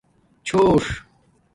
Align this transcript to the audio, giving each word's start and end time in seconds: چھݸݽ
چھݸݽ 0.47 0.85